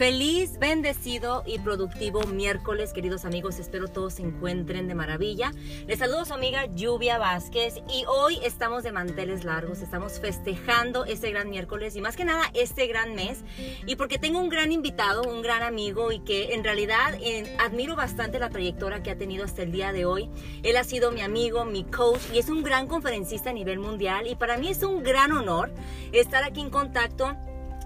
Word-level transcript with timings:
Feliz, 0.00 0.58
bendecido 0.58 1.42
y 1.44 1.58
productivo 1.58 2.22
miércoles, 2.22 2.94
queridos 2.94 3.26
amigos. 3.26 3.58
Espero 3.58 3.86
todos 3.86 4.14
se 4.14 4.22
encuentren 4.22 4.88
de 4.88 4.94
maravilla. 4.94 5.52
Les 5.86 5.98
saludo 5.98 6.20
a 6.20 6.24
su 6.24 6.32
amiga 6.32 6.64
Lluvia 6.74 7.18
Vázquez 7.18 7.82
y 7.86 8.06
hoy 8.06 8.38
estamos 8.42 8.82
de 8.82 8.92
manteles 8.92 9.44
largos. 9.44 9.82
Estamos 9.82 10.18
festejando 10.18 11.04
este 11.04 11.30
gran 11.30 11.50
miércoles 11.50 11.96
y 11.96 12.00
más 12.00 12.16
que 12.16 12.24
nada 12.24 12.44
este 12.54 12.86
gran 12.86 13.14
mes. 13.14 13.44
Y 13.84 13.96
porque 13.96 14.18
tengo 14.18 14.38
un 14.38 14.48
gran 14.48 14.72
invitado, 14.72 15.22
un 15.22 15.42
gran 15.42 15.62
amigo 15.62 16.12
y 16.12 16.20
que 16.20 16.54
en 16.54 16.64
realidad 16.64 17.18
admiro 17.58 17.94
bastante 17.94 18.38
la 18.38 18.48
trayectoria 18.48 19.02
que 19.02 19.10
ha 19.10 19.18
tenido 19.18 19.44
hasta 19.44 19.64
el 19.64 19.70
día 19.70 19.92
de 19.92 20.06
hoy. 20.06 20.30
Él 20.62 20.78
ha 20.78 20.84
sido 20.84 21.12
mi 21.12 21.20
amigo, 21.20 21.66
mi 21.66 21.84
coach 21.84 22.22
y 22.32 22.38
es 22.38 22.48
un 22.48 22.62
gran 22.62 22.86
conferencista 22.86 23.50
a 23.50 23.52
nivel 23.52 23.78
mundial. 23.78 24.28
Y 24.28 24.34
para 24.34 24.56
mí 24.56 24.70
es 24.70 24.82
un 24.82 25.02
gran 25.02 25.30
honor 25.32 25.70
estar 26.12 26.42
aquí 26.42 26.62
en 26.62 26.70
contacto 26.70 27.36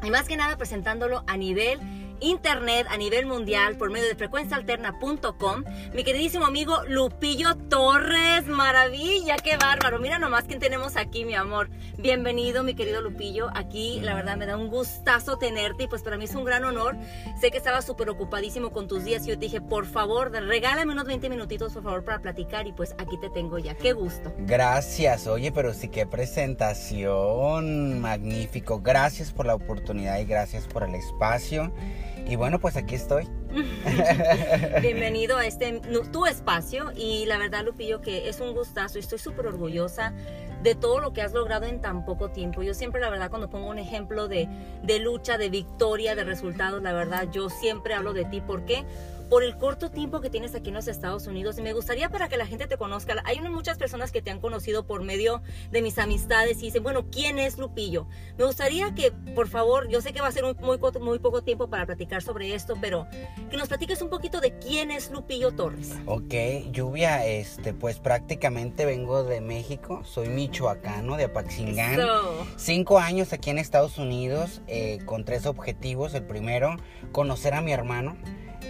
y 0.05 0.11
más 0.11 0.29
que 0.29 0.37
nada 0.37 0.57
presentándolo 0.57 1.25
a 1.27 1.37
nivel 1.37 1.81
internet 2.21 2.87
a 2.91 2.97
nivel 2.97 3.27
mundial 3.27 3.77
por 3.77 3.91
medio 3.91 4.09
de 4.09 4.15
frecuenciaalterna.com. 4.15 5.65
Mi 5.95 6.05
queridísimo 6.05 6.47
amigo 6.47 6.83
Lupillo 6.89 7.57
Torres, 7.57 8.47
maravilla, 8.47 9.37
qué 9.37 9.57
bárbaro. 9.57 9.99
Mira 9.99 10.19
nomás 10.19 10.45
quién 10.45 10.61
tenemos 10.61 10.97
aquí, 10.97 11.25
mi 11.25 11.35
amor. 11.35 11.71
Bienvenido, 11.99 12.63
mi 12.63 12.75
querido 12.75 13.01
Lupillo. 13.01 13.49
Aquí, 13.55 14.01
la 14.01 14.15
verdad, 14.15 14.37
me 14.37 14.47
da 14.47 14.57
un 14.57 14.69
gustazo 14.69 15.39
tenerte 15.39 15.85
y 15.85 15.87
pues 15.87 16.03
para 16.03 16.17
mí 16.17 16.25
es 16.25 16.35
un 16.35 16.45
gran 16.45 16.65
honor. 16.65 16.97
Sé 17.41 17.51
que 17.51 17.59
estabas 17.59 17.85
súper 17.85 18.09
ocupadísimo 18.11 18.73
con 18.73 18.89
tus 18.89 19.05
días 19.05 19.25
y 19.27 19.31
yo 19.31 19.35
te 19.35 19.47
dije, 19.47 19.61
por 19.61 19.87
favor, 19.87 20.31
regálame 20.31 20.93
unos 20.93 21.05
20 21.05 21.29
minutitos, 21.29 21.73
por 21.73 21.83
favor, 21.83 22.05
para 22.05 22.21
platicar 22.21 22.67
y 22.67 22.73
pues 22.73 22.95
aquí 22.99 23.19
te 23.19 23.31
tengo 23.31 23.59
ya. 23.59 23.75
Qué 23.75 23.93
gusto. 23.93 24.33
Gracias, 24.39 25.27
oye, 25.27 25.53
pero 25.53 25.73
sí 25.75 25.89
qué 25.89 26.07
presentación, 26.07 28.01
magnífico. 28.01 28.81
Gracias 28.81 29.33
por 29.33 29.47
la 29.47 29.55
oportunidad 29.55 30.19
y 30.19 30.25
gracias 30.25 30.67
por 30.67 30.83
el 30.85 30.95
espacio. 30.95 31.73
Y 32.27 32.37
bueno, 32.37 32.59
pues 32.59 32.77
aquí 32.77 32.95
estoy. 32.95 33.29
Bienvenido 34.81 35.37
a 35.37 35.47
este 35.47 35.81
tu 36.13 36.27
espacio 36.27 36.91
y 36.97 37.27
la 37.27 37.39
verdad 37.39 37.65
Lupillo 37.65 38.01
que 38.01 38.29
es 38.29 38.41
un 38.41 38.53
gustazo 38.53 38.99
estoy 38.99 39.19
súper 39.19 39.47
orgullosa 39.47 40.13
de 40.63 40.75
todo 40.75 40.99
lo 40.99 41.13
que 41.13 41.23
has 41.23 41.35
logrado 41.35 41.67
en 41.67 41.81
tan 41.81 42.05
poco 42.07 42.31
tiempo. 42.31 42.63
Yo 42.63 42.73
siempre 42.73 43.01
la 43.01 43.11
verdad 43.11 43.29
cuando 43.29 43.51
pongo 43.51 43.69
un 43.69 43.79
ejemplo 43.79 44.29
de, 44.29 44.49
de 44.83 44.99
lucha, 44.99 45.37
de 45.37 45.51
victoria, 45.51 46.15
de 46.15 46.25
resultados, 46.25 46.83
la 46.83 46.95
verdad 46.95 47.29
yo 47.31 47.51
siempre 47.51 47.95
hablo 47.95 48.15
de 48.15 48.25
ti. 48.25 48.41
¿Por 48.41 48.65
qué? 48.65 48.85
Por 49.29 49.43
el 49.43 49.57
corto 49.57 49.91
tiempo 49.91 50.21
que 50.21 50.31
tienes 50.31 50.55
aquí 50.55 50.69
en 50.69 50.75
los 50.75 50.89
Estados 50.89 51.27
Unidos. 51.27 51.59
Y 51.59 51.63
me 51.63 51.73
gustaría 51.73 52.09
para 52.09 52.29
que 52.29 52.37
la 52.37 52.47
gente 52.47 52.67
te 52.67 52.77
conozca. 52.77 53.15
Hay 53.25 53.41
muchas 53.41 53.79
personas 53.79 54.13
que 54.13 54.23
te 54.23 54.31
han 54.31 54.41
conocido 54.41 54.87
por 54.87 55.03
medio 55.03 55.43
de 55.71 55.83
mis 55.83 55.99
amistades 55.99 56.59
y 56.59 56.67
dicen, 56.67 56.83
bueno, 56.83 57.07
¿quién 57.11 57.39
es 57.39 57.59
Lupillo? 57.59 58.07
Me 58.39 58.45
gustaría 58.45 58.95
que, 58.95 59.13
por 59.35 59.49
favor, 59.49 59.89
yo 59.89 60.01
sé 60.01 60.13
que 60.13 60.21
va 60.21 60.29
a 60.29 60.33
ser 60.33 60.45
muy, 60.45 60.55
muy, 60.55 60.79
muy 61.01 61.19
poco 61.19 61.43
tiempo 61.43 61.69
para 61.69 61.87
platicar 61.87 62.23
sobre 62.23 62.55
esto, 62.55 62.75
pero 62.81 63.07
que 63.51 63.57
nos 63.57 63.69
platiques 63.69 64.03
un 64.03 64.11
poquito 64.11 64.41
de 64.41 64.59
quién 64.59 64.91
es 64.91 65.11
Lupillo 65.11 65.53
Torres. 65.53 65.93
Ok, 66.07 66.35
Lluvia, 66.71 67.27
este, 67.27 67.73
pues 67.73 67.99
prácticamente 67.99 68.85
vengo 68.85 69.25
de 69.25 69.41
México, 69.41 70.03
soy 70.05 70.29
michoacano, 70.29 71.17
de 71.17 71.25
Apaxingán. 71.25 72.01
Cinco 72.57 72.99
años 72.99 73.33
aquí 73.33 73.51
en 73.51 73.59
Estados 73.59 73.99
Unidos 73.99 74.63
eh, 74.67 74.99
con 75.05 75.25
tres 75.25 75.47
objetivos. 75.47 76.15
El 76.15 76.25
primero, 76.25 76.77
conocer 77.13 77.55
a 77.55 77.61
mi 77.61 77.73
hermano 77.73 78.17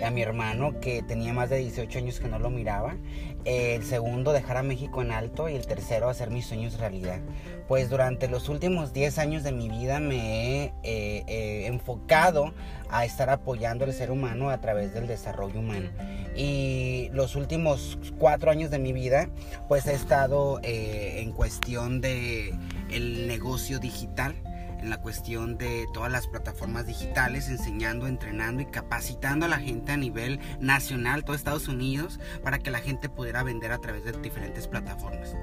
a 0.03 0.11
mi 0.11 0.23
hermano 0.23 0.81
que 0.81 1.03
tenía 1.03 1.33
más 1.33 1.51
de 1.51 1.59
18 1.59 1.99
años 1.99 2.21
que 2.21 2.29
no 2.29 2.39
lo 2.39 2.51
miraba. 2.51 2.97
El 3.45 3.85
segundo, 3.85 4.33
dejar 4.33 4.57
a 4.57 4.63
México 4.63 5.03
en 5.03 5.13
alto. 5.13 5.49
Y 5.49 5.55
el 5.55 5.67
tercero, 5.67 6.09
hacer 6.09 6.31
mis 6.31 6.47
sueños 6.47 6.79
realidad. 6.79 7.21
Pues 7.69 7.91
durante 7.91 8.29
los 8.29 8.49
últimos 8.49 8.93
10 8.93 9.19
años 9.19 9.43
de 9.43 9.53
mi 9.53 9.69
vida 9.69 10.01
me 10.01 10.17
he 10.17 10.65
eh, 10.83 11.25
eh, 11.27 11.67
enfocado 11.67 12.55
a 12.91 13.05
estar 13.05 13.31
apoyando 13.31 13.85
al 13.85 13.93
ser 13.93 14.11
humano 14.11 14.51
a 14.51 14.61
través 14.61 14.95
del 14.95 15.07
desarrollo 15.07 15.61
humano. 15.61 15.91
Y 16.37 17.11
los 17.13 17.37
últimos 17.37 17.99
4 18.19 18.51
años 18.51 18.71
de 18.71 18.79
mi 18.79 18.93
vida, 18.93 19.29
pues 19.69 19.87
he 19.87 19.95
estado 19.95 20.61
eh, 20.63 21.21
en 21.21 21.33
cuestión 21.33 22.01
de 22.01 22.55
el 22.91 23.27
negocio 23.27 23.79
digital 23.79 24.35
en 24.85 24.91
la 24.91 25.01
cuestión 25.01 25.57
de 25.57 25.87
todas 25.93 26.13
las 26.13 26.27
plataformas 26.27 26.87
digitales, 26.87 27.49
enseñando, 27.49 28.07
entrenando 28.07 28.63
y 28.63 28.67
capacitando 28.67 29.47
a 29.47 29.49
la 29.49 29.59
gente 29.59 29.93
a 29.93 29.97
nivel 29.97 30.41
nacional, 30.61 31.25
todo 31.25 31.35
Estados 31.35 31.69
Unidos, 31.69 32.21
para 32.43 32.59
que 32.59 32.71
la 32.71 32.81
gente 32.81 33.09
pudiera 33.09 33.43
vender 33.43 33.73
a 33.73 33.79
través 33.79 34.05
de 34.05 34.13
diferentes 34.13 34.69
plataformas. 34.69 35.35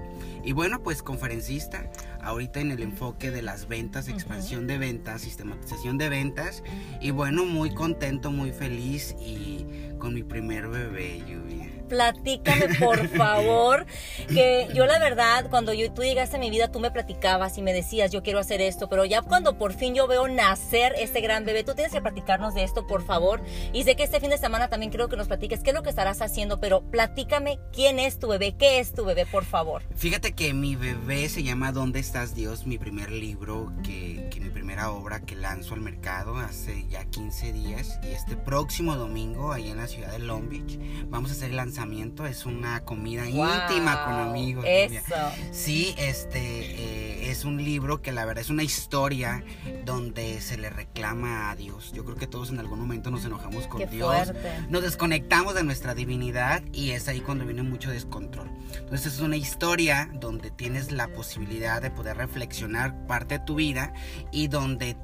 Y 0.43 0.53
bueno, 0.53 0.83
pues 0.83 1.01
conferencista, 1.01 1.89
ahorita 2.21 2.59
en 2.59 2.71
el 2.71 2.83
enfoque 2.83 3.31
de 3.31 3.41
las 3.41 3.67
ventas, 3.67 4.07
expansión 4.07 4.67
de 4.67 4.77
ventas, 4.77 5.21
sistematización 5.21 5.97
de 5.97 6.09
ventas. 6.09 6.63
Y 7.01 7.09
bueno, 7.09 7.43
muy 7.45 7.73
contento, 7.73 8.31
muy 8.31 8.51
feliz 8.51 9.15
y 9.19 9.65
con 9.97 10.13
mi 10.13 10.23
primer 10.23 10.67
bebé, 10.67 11.23
Lluvia 11.27 11.70
platícame 11.91 12.73
por 12.79 13.05
favor, 13.17 13.85
que 14.29 14.69
yo 14.73 14.85
la 14.85 14.97
verdad, 14.97 15.49
cuando 15.49 15.73
yo, 15.73 15.91
tú 15.91 16.03
llegaste 16.03 16.37
a 16.37 16.39
mi 16.39 16.49
vida, 16.49 16.71
tú 16.71 16.79
me 16.79 16.89
platicabas 16.89 17.57
y 17.57 17.61
me 17.61 17.73
decías, 17.73 18.11
yo 18.11 18.23
quiero 18.23 18.39
hacer 18.39 18.61
esto, 18.61 18.87
pero 18.87 19.03
ya 19.03 19.21
cuando 19.21 19.57
por 19.57 19.73
fin 19.73 19.93
yo 19.93 20.07
veo 20.07 20.29
nacer 20.29 20.93
este 20.97 21.19
gran 21.19 21.43
bebé, 21.43 21.65
tú 21.65 21.73
tienes 21.75 21.91
que 21.91 21.99
platicarnos 21.99 22.53
de 22.53 22.63
esto, 22.63 22.87
por 22.87 23.05
favor. 23.05 23.41
Y 23.73 23.83
sé 23.83 23.97
que 23.97 24.03
este 24.03 24.21
fin 24.21 24.29
de 24.29 24.37
semana 24.37 24.69
también 24.69 24.89
creo 24.89 25.09
que 25.09 25.17
nos 25.17 25.27
platiques 25.27 25.59
qué 25.59 25.71
es 25.71 25.75
lo 25.75 25.83
que 25.83 25.89
estarás 25.89 26.21
haciendo, 26.21 26.61
pero 26.61 26.79
platícame 26.79 27.59
quién 27.73 27.99
es 27.99 28.19
tu 28.19 28.29
bebé, 28.29 28.55
qué 28.57 28.79
es 28.79 28.93
tu 28.93 29.03
bebé, 29.03 29.25
por 29.25 29.43
favor. 29.43 29.83
Fíjate 29.93 30.31
que 30.31 30.53
mi 30.53 30.77
bebé 30.77 31.27
se 31.27 31.43
llama 31.43 31.73
¿Dónde 31.73 31.99
estás 31.99 32.33
Dios? 32.33 32.65
Mi 32.65 32.77
primer 32.77 33.11
libro, 33.11 33.73
que, 33.83 34.29
que 34.31 34.39
mi 34.39 34.49
primera 34.71 34.91
obra 34.91 35.19
que 35.19 35.35
lanzo 35.35 35.73
al 35.73 35.81
mercado 35.81 36.37
hace 36.37 36.87
ya 36.87 37.03
15 37.03 37.51
días 37.51 37.99
y 38.03 38.13
este 38.13 38.37
próximo 38.37 38.95
domingo, 38.95 39.51
ahí 39.51 39.69
en 39.69 39.75
la 39.75 39.87
ciudad 39.87 40.13
de 40.13 40.19
Long 40.19 40.47
Beach, 40.47 40.79
vamos 41.09 41.29
a 41.31 41.33
hacer 41.33 41.49
el 41.49 41.57
lanzamiento 41.57 42.25
es 42.25 42.45
una 42.45 42.79
comida 42.85 43.27
íntima 43.27 44.05
con 44.05 44.13
amigos. 44.13 44.63
Eso. 44.65 45.15
Sí, 45.51 45.93
este 45.97 46.39
eh, 46.39 47.31
es 47.31 47.43
un 47.43 47.61
libro 47.61 48.01
que 48.01 48.13
la 48.13 48.23
verdad 48.23 48.43
es 48.43 48.49
una 48.49 48.63
historia 48.63 49.43
donde 49.83 50.39
se 50.39 50.57
le 50.57 50.69
reclama 50.69 51.51
a 51.51 51.57
Dios. 51.57 51.91
Yo 51.91 52.05
creo 52.05 52.15
que 52.15 52.27
todos 52.27 52.49
en 52.49 52.59
algún 52.59 52.79
momento 52.79 53.11
nos 53.11 53.25
enojamos 53.25 53.67
con 53.67 53.89
Dios. 53.89 54.31
Nos 54.69 54.83
desconectamos 54.83 55.53
de 55.53 55.65
nuestra 55.65 55.95
divinidad 55.95 56.63
y 56.71 56.91
es 56.91 57.09
ahí 57.09 57.19
cuando 57.19 57.43
viene 57.43 57.63
mucho 57.63 57.89
descontrol. 57.89 58.49
Entonces 58.73 59.15
es 59.15 59.19
una 59.19 59.35
historia 59.35 60.09
donde 60.13 60.49
tienes 60.49 60.93
la 60.93 61.09
posibilidad 61.09 61.81
de 61.81 61.91
poder 61.91 62.15
reflexionar 62.15 63.05
parte 63.05 63.39
de 63.39 63.45
tu 63.45 63.55
vida 63.55 63.91
y 64.31 64.47
donde 64.47 64.60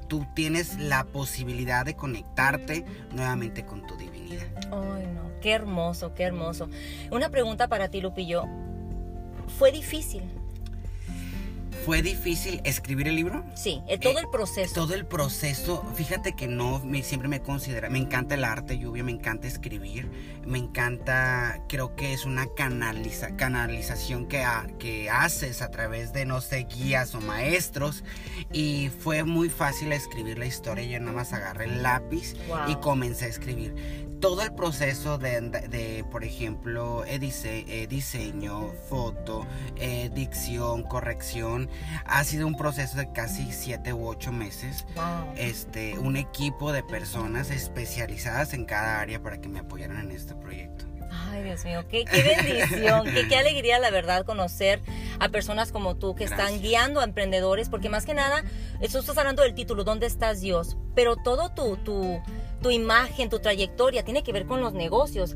tú 0.08 0.26
tienes 0.34 0.78
la 0.78 1.04
posibilidad 1.04 1.84
de 1.84 1.94
conectarte 1.94 2.84
nuevamente 3.12 3.64
con 3.64 3.86
tu 3.86 3.96
divinidad. 3.96 4.46
Ay, 4.72 5.06
no. 5.06 5.28
Qué 5.40 5.52
hermoso, 5.52 6.14
qué 6.14 6.24
hermoso. 6.24 6.68
Una 7.10 7.28
pregunta 7.30 7.68
para 7.68 7.88
ti, 7.88 8.00
Lupillo. 8.00 8.44
¿Fue 9.58 9.72
difícil? 9.72 10.22
¿Fue 11.88 12.02
difícil 12.02 12.60
escribir 12.64 13.08
el 13.08 13.16
libro? 13.16 13.46
Sí, 13.54 13.80
eh, 13.88 13.96
todo 13.96 14.18
el 14.18 14.28
proceso. 14.28 14.74
Todo 14.74 14.92
el 14.92 15.06
proceso. 15.06 15.82
Fíjate 15.94 16.34
que 16.34 16.46
no, 16.46 16.80
me, 16.80 17.02
siempre 17.02 17.30
me 17.30 17.40
considera, 17.40 17.88
me 17.88 17.96
encanta 17.96 18.34
el 18.34 18.44
arte, 18.44 18.78
lluvia, 18.78 19.02
me 19.02 19.12
encanta 19.12 19.48
escribir, 19.48 20.10
me 20.46 20.58
encanta, 20.58 21.64
creo 21.66 21.96
que 21.96 22.12
es 22.12 22.26
una 22.26 22.46
canaliza, 22.54 23.36
canalización 23.36 24.26
que, 24.26 24.44
que 24.78 25.08
haces 25.08 25.62
a 25.62 25.70
través 25.70 26.12
de, 26.12 26.26
no 26.26 26.42
sé, 26.42 26.66
guías 26.70 27.14
o 27.14 27.22
maestros. 27.22 28.04
Y 28.52 28.90
fue 28.90 29.24
muy 29.24 29.48
fácil 29.48 29.90
escribir 29.92 30.38
la 30.38 30.44
historia, 30.44 30.84
yo 30.84 31.00
nada 31.00 31.12
más 31.12 31.32
agarré 31.32 31.64
el 31.64 31.82
lápiz 31.82 32.34
y 32.66 32.74
comencé 32.74 33.24
a 33.24 33.28
escribir 33.28 34.07
todo 34.20 34.42
el 34.42 34.52
proceso 34.52 35.18
de, 35.18 36.04
por 36.10 36.24
ejemplo, 36.24 37.04
diseño, 37.88 38.72
foto, 38.88 39.46
dicción, 40.12 40.82
corrección, 40.82 41.68
ha 42.04 42.24
sido 42.24 42.46
un 42.46 42.56
proceso 42.56 42.96
de 42.98 43.12
casi 43.12 43.52
siete 43.52 43.92
u 43.92 44.06
ocho 44.06 44.32
meses. 44.32 44.86
Este, 45.36 45.98
un 45.98 46.16
equipo 46.16 46.72
de 46.72 46.82
personas 46.82 47.50
especializadas 47.50 48.54
en 48.54 48.64
cada 48.64 49.00
área 49.00 49.22
para 49.22 49.40
que 49.40 49.48
me 49.48 49.60
apoyaran 49.60 49.98
en 49.98 50.10
este 50.10 50.34
proyecto. 50.34 50.86
Ay, 51.10 51.42
Dios 51.42 51.64
mío, 51.64 51.84
qué, 51.88 52.04
bendición, 52.04 53.06
qué, 53.28 53.36
alegría, 53.36 53.78
la 53.78 53.90
verdad, 53.90 54.24
conocer 54.24 54.80
a 55.20 55.28
personas 55.28 55.72
como 55.72 55.96
tú 55.96 56.14
que 56.14 56.24
están 56.24 56.60
guiando 56.60 57.00
a 57.00 57.04
emprendedores, 57.04 57.68
porque 57.68 57.88
más 57.88 58.06
que 58.06 58.14
nada, 58.14 58.44
eso 58.80 59.00
estás 59.00 59.18
hablando 59.18 59.42
del 59.42 59.54
título, 59.54 59.84
¿dónde 59.84 60.06
estás 60.06 60.40
Dios? 60.40 60.76
Pero 60.94 61.16
todo 61.16 61.50
tu, 61.50 61.76
tu, 61.78 62.20
tu 62.62 62.70
imagen, 62.70 63.28
tu 63.28 63.38
trayectoria 63.38 64.04
tiene 64.04 64.22
que 64.22 64.32
ver 64.32 64.46
con 64.46 64.60
los 64.60 64.72
negocios. 64.72 65.34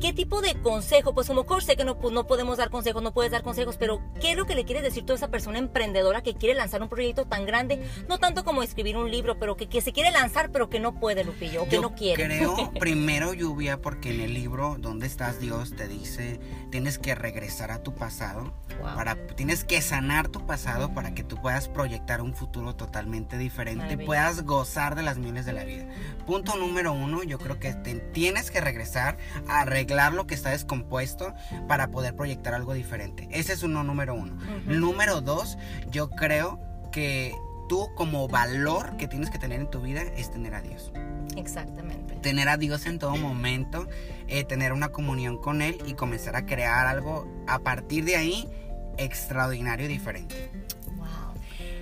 ¿Qué 0.00 0.12
tipo 0.12 0.40
de 0.40 0.54
consejo? 0.60 1.14
Pues 1.14 1.26
como 1.28 1.44
coach 1.44 1.64
sé 1.64 1.76
que 1.76 1.84
no, 1.84 1.98
pues, 1.98 2.12
no 2.12 2.26
podemos 2.26 2.58
dar 2.58 2.70
consejos, 2.70 3.02
no 3.02 3.12
puedes 3.12 3.32
dar 3.32 3.42
consejos, 3.42 3.76
pero 3.78 4.00
¿qué 4.20 4.32
es 4.32 4.36
lo 4.36 4.46
que 4.46 4.54
le 4.54 4.64
quieres 4.64 4.82
decir 4.82 5.04
tú 5.04 5.12
a 5.12 5.16
esa 5.16 5.28
persona 5.28 5.58
emprendedora 5.58 6.22
que 6.22 6.34
quiere 6.34 6.54
lanzar 6.54 6.82
un 6.82 6.88
proyecto 6.88 7.24
tan 7.24 7.46
grande? 7.46 7.84
No 8.08 8.18
tanto 8.18 8.44
como 8.44 8.62
escribir 8.62 8.96
un 8.96 9.10
libro, 9.10 9.38
pero 9.38 9.56
que, 9.56 9.68
que 9.68 9.80
se 9.80 9.92
quiere 9.92 10.10
lanzar, 10.10 10.50
pero 10.50 10.68
que 10.68 10.80
no 10.80 10.94
puede, 11.00 11.24
Lupillo, 11.24 11.62
o 11.62 11.68
que 11.68 11.78
no 11.78 11.94
quiere. 11.94 12.24
Creo 12.24 12.72
primero, 12.78 13.34
Lluvia, 13.34 13.80
porque 13.80 14.10
en 14.10 14.20
el 14.20 14.34
libro 14.34 14.76
¿Dónde 14.78 15.06
estás 15.06 15.40
Dios? 15.40 15.74
te 15.76 15.88
dice, 15.88 16.40
tienes 16.70 16.98
que 16.98 17.14
regresar 17.14 17.70
a 17.70 17.82
tu 17.82 17.94
pasado, 17.94 18.52
para, 18.82 19.16
tienes 19.36 19.64
que 19.64 19.80
sanar 19.80 20.28
tu 20.28 20.46
pasado 20.46 20.92
para 20.94 21.14
que 21.14 21.24
tú 21.24 21.36
puedas 21.40 21.68
proyectar 21.68 22.20
un 22.20 22.34
futuro 22.34 22.76
totalmente 22.76 23.38
diferente 23.38 23.94
puedas 24.04 24.44
gozar 24.44 24.94
de 24.94 25.02
las 25.02 25.18
mieles 25.18 25.46
de 25.46 25.52
la 25.52 25.64
vida. 25.64 25.86
Punto 26.26 26.56
número 26.56 26.92
uno, 26.92 27.22
yo 27.22 27.38
creo 27.38 27.58
que 27.58 27.72
tienes 28.12 28.50
que 28.50 28.60
regresar 28.60 29.16
a 29.48 29.64
arreglar 29.84 30.14
lo 30.14 30.26
que 30.26 30.34
está 30.34 30.50
descompuesto 30.50 31.34
para 31.68 31.88
poder 31.88 32.16
proyectar 32.16 32.54
algo 32.54 32.72
diferente. 32.72 33.28
Ese 33.30 33.52
es 33.52 33.62
uno 33.62 33.84
número 33.84 34.14
uno. 34.14 34.36
Número 34.66 35.20
dos, 35.20 35.58
yo 35.90 36.10
creo 36.10 36.60
que 36.90 37.34
tú 37.68 37.88
como 37.94 38.28
valor 38.28 38.96
que 38.96 39.08
tienes 39.08 39.30
que 39.30 39.38
tener 39.38 39.60
en 39.60 39.70
tu 39.70 39.80
vida 39.80 40.02
es 40.16 40.30
tener 40.30 40.54
a 40.54 40.62
Dios. 40.62 40.92
Exactamente. 41.36 42.14
Tener 42.16 42.48
a 42.48 42.56
Dios 42.56 42.86
en 42.86 42.98
todo 42.98 43.16
momento, 43.16 43.86
eh, 44.28 44.44
tener 44.44 44.72
una 44.72 44.90
comunión 44.90 45.38
con 45.38 45.62
Él 45.62 45.78
y 45.86 45.94
comenzar 45.94 46.36
a 46.36 46.46
crear 46.46 46.86
algo 46.86 47.26
a 47.46 47.58
partir 47.58 48.04
de 48.04 48.16
ahí 48.16 48.48
extraordinario 48.96 49.86
y 49.86 49.88
diferente. 49.88 50.50
Wow. 50.96 51.34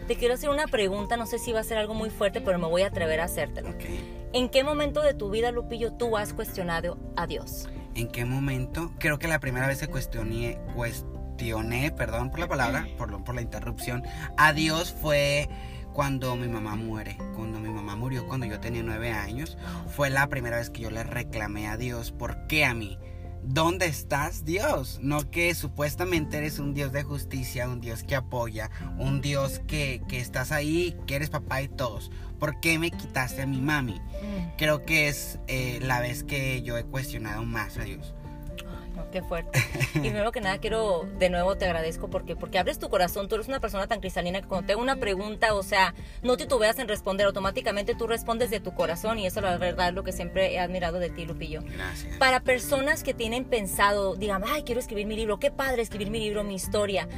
Te 0.08 0.16
quiero 0.16 0.34
hacer 0.34 0.50
una 0.50 0.66
pregunta, 0.66 1.16
no 1.16 1.26
sé 1.26 1.38
si 1.38 1.52
va 1.52 1.60
a 1.60 1.64
ser 1.64 1.78
algo 1.78 1.94
muy 1.94 2.10
fuerte, 2.10 2.40
pero 2.40 2.58
me 2.58 2.66
voy 2.66 2.82
a 2.82 2.88
atrever 2.88 3.20
a 3.20 3.24
hacértelo. 3.24 3.70
Okay. 3.70 4.28
¿En 4.32 4.48
qué 4.48 4.64
momento 4.64 5.02
de 5.02 5.12
tu 5.12 5.28
vida, 5.30 5.52
Lupillo, 5.52 5.92
tú 5.92 6.16
has 6.16 6.32
cuestionado 6.32 6.98
a 7.16 7.26
Dios? 7.26 7.68
¿En 7.94 8.08
qué 8.08 8.24
momento? 8.24 8.92
Creo 8.98 9.18
que 9.18 9.28
la 9.28 9.38
primera 9.38 9.66
vez 9.66 9.80
que 9.80 9.88
cuestioné, 9.88 10.58
cuestioné 10.74 11.90
perdón 11.92 12.30
por 12.30 12.40
la 12.40 12.48
palabra, 12.48 12.86
por, 12.96 13.22
por 13.22 13.34
la 13.34 13.42
interrupción, 13.42 14.02
a 14.36 14.52
Dios 14.52 14.94
fue 15.00 15.48
cuando 15.92 16.34
mi 16.36 16.48
mamá 16.48 16.74
muere. 16.76 17.16
Cuando 17.36 17.60
mi 17.60 17.68
mamá 17.68 17.96
murió 17.96 18.26
cuando 18.26 18.46
yo 18.46 18.60
tenía 18.60 18.82
nueve 18.82 19.10
años, 19.12 19.58
fue 19.94 20.10
la 20.10 20.28
primera 20.28 20.56
vez 20.56 20.70
que 20.70 20.82
yo 20.82 20.90
le 20.90 21.04
reclamé 21.04 21.68
a 21.68 21.76
Dios, 21.76 22.12
¿por 22.12 22.46
qué 22.46 22.64
a 22.64 22.74
mí? 22.74 22.98
¿Dónde 23.44 23.86
estás, 23.86 24.44
Dios? 24.44 24.98
No 25.02 25.30
que 25.30 25.54
supuestamente 25.54 26.38
eres 26.38 26.58
un 26.58 26.74
Dios 26.74 26.92
de 26.92 27.02
justicia, 27.02 27.68
un 27.68 27.80
Dios 27.80 28.02
que 28.02 28.14
apoya, 28.14 28.70
un 28.98 29.20
Dios 29.20 29.60
que, 29.66 30.02
que 30.08 30.20
estás 30.20 30.52
ahí, 30.52 30.96
que 31.06 31.16
eres 31.16 31.30
papá 31.30 31.62
y 31.62 31.68
todos. 31.68 32.10
¿por 32.42 32.58
qué 32.58 32.76
me 32.76 32.90
quitaste 32.90 33.42
a 33.42 33.46
mi 33.46 33.60
mami? 33.60 34.00
Mm. 34.00 34.56
Creo 34.58 34.84
que 34.84 35.06
es 35.06 35.38
eh, 35.46 35.78
la 35.80 36.00
vez 36.00 36.24
que 36.24 36.60
yo 36.62 36.76
he 36.76 36.82
cuestionado 36.82 37.44
más 37.44 37.78
a 37.78 37.84
Dios. 37.84 38.16
No, 38.94 39.10
qué 39.10 39.22
fuerte. 39.22 39.58
y 39.94 40.00
primero 40.00 40.32
que 40.32 40.40
nada 40.40 40.58
quiero, 40.58 41.08
de 41.18 41.30
nuevo 41.30 41.56
te 41.56 41.64
agradezco 41.64 42.08
porque, 42.08 42.36
porque 42.36 42.58
abres 42.58 42.78
tu 42.78 42.88
corazón, 42.88 43.28
tú 43.28 43.36
eres 43.36 43.48
una 43.48 43.60
persona 43.60 43.86
tan 43.86 44.00
cristalina 44.00 44.40
que 44.40 44.48
cuando 44.48 44.66
te 44.66 44.72
hago 44.72 44.82
una 44.82 44.96
pregunta, 44.96 45.54
o 45.54 45.62
sea, 45.62 45.94
no 46.22 46.36
te 46.36 46.44
titubeas 46.44 46.78
en 46.78 46.88
responder, 46.88 47.26
automáticamente 47.26 47.94
tú 47.94 48.06
respondes 48.06 48.50
de 48.50 48.60
tu 48.60 48.74
corazón 48.74 49.18
y 49.18 49.26
eso 49.26 49.40
la 49.40 49.56
verdad 49.56 49.88
es 49.88 49.94
lo 49.94 50.02
que 50.02 50.12
siempre 50.12 50.52
he 50.52 50.60
admirado 50.60 50.98
de 50.98 51.08
ti, 51.08 51.24
Lupillo. 51.24 51.62
Gracias. 51.62 52.16
Para 52.18 52.40
personas 52.40 53.02
que 53.02 53.14
tienen 53.14 53.44
pensado, 53.44 54.16
digan, 54.16 54.42
ay, 54.46 54.64
quiero 54.64 54.80
escribir 54.80 55.06
mi 55.06 55.16
libro, 55.16 55.38
qué 55.38 55.50
padre 55.50 55.82
escribir 55.82 56.10
mi 56.10 56.18
libro, 56.18 56.44
mi 56.44 56.54
historia 56.54 57.08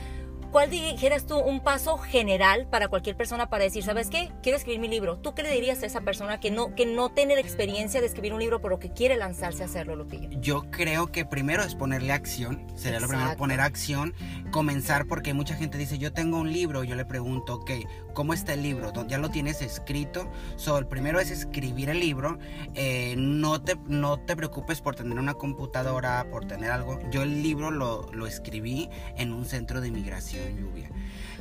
¿cuál 0.55 0.71
dijeras 0.71 1.27
tú 1.27 1.37
un 1.37 1.59
paso 1.59 1.99
general 1.99 2.69
para 2.71 2.87
cualquier 2.87 3.17
persona 3.17 3.51
para 3.51 3.65
decir, 3.65 3.83
¿sabes 3.83 4.09
qué? 4.09 4.31
Quiero 4.41 4.57
escribir 4.57 4.79
mi 4.79 4.87
libro. 4.87 5.19
¿Tú 5.19 5.35
qué 5.35 5.43
le 5.43 5.51
dirías 5.51 5.83
a 5.83 5.87
esa 5.87 6.03
persona 6.03 6.39
que 6.39 6.53
no, 6.53 6.77
que 6.77 6.87
no 6.87 7.09
tiene 7.09 7.35
la 7.35 7.41
experiencia 7.41 8.01
de 8.01 8.07
escribir 8.07 8.33
un 8.33 8.39
libro, 8.39 8.63
pero 8.63 8.79
que 8.79 8.93
quiere 8.93 9.17
lanzarse 9.17 9.65
a 9.65 9.67
hacerlo, 9.67 9.97
Lupillo? 9.97 10.29
Yo 10.31 10.71
creo 10.71 11.11
que 11.11 11.25
primero 11.25 11.65
es 11.65 11.75
ponerle 11.75 12.13
acción. 12.13 12.69
Sería 12.77 13.01
lo 13.01 13.09
primero, 13.09 13.37
poner 13.37 13.61
acción. 13.61 14.15
Comenzar 14.53 15.09
porque 15.09 15.35
mucha 15.35 15.57
gente 15.57 15.77
dice, 15.77 15.99
yo 15.99 16.13
tengo 16.13 16.39
un 16.39 16.53
libro. 16.53 16.85
Yo 16.85 16.95
le 16.95 17.05
pregunto, 17.05 17.55
ok, 17.55 17.73
¿cómo 18.13 18.33
está 18.33 18.53
el 18.53 18.63
libro? 18.63 18.93
¿Ya 19.09 19.19
lo 19.19 19.31
tienes 19.31 19.61
escrito? 19.61 20.31
So, 20.55 20.79
el 20.79 20.87
primero 20.87 21.19
es 21.19 21.33
escribir 21.33 21.91
el 21.91 21.99
libro. 21.99 22.39
Eh, 22.75 23.17
no, 23.19 23.61
te, 23.61 23.75
no 23.89 24.21
te 24.21 24.37
preocupes 24.37 24.81
por 24.81 24.95
tener 24.95 25.19
una 25.19 25.35
computadora, 25.35 26.25
por 26.31 26.47
tener 26.47 26.71
algo. 26.71 27.01
Yo 27.11 27.23
el 27.23 27.43
libro 27.43 27.73
lo, 27.73 28.07
lo 28.13 28.29
escribí 28.29 28.89
en 29.17 29.33
un 29.33 29.47
centro 29.47 29.81
de 29.81 29.89
inmigración 29.89 30.44
lluvia. 30.51 30.91